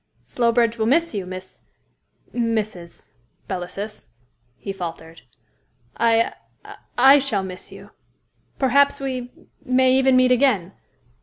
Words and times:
"Slowbridge 0.23 0.79
will 0.79 0.87
miss 0.87 1.13
you, 1.13 1.27
Miss 1.27 1.61
Mrs. 2.33 3.09
Belasys," 3.47 4.09
he 4.57 4.73
faltered. 4.73 5.21
"I 5.95 6.33
I 6.97 7.19
shall 7.19 7.43
miss 7.43 7.71
you. 7.71 7.91
Perhaps 8.57 8.99
we 8.99 9.31
may 9.63 9.93
even 9.95 10.17
meet 10.17 10.31
again. 10.31 10.71